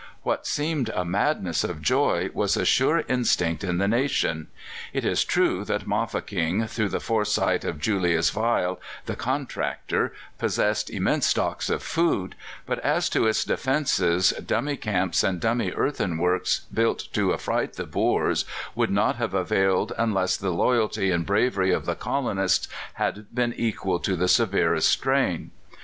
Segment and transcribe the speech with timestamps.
[0.23, 4.47] What seemed a madness of joy was a sure instinct in the nation.
[4.93, 11.27] It is true that Mafeking, through the foresight of Julius Weil, the contractor, possessed immense
[11.27, 12.33] stocks of food;
[12.65, 18.43] but as to its defences, dummy camps and dummy earthworks built to affright the Boers
[18.73, 23.99] would not have availed unless the loyalty and bravery of the colonists had been equal
[23.99, 25.51] to the severest strain.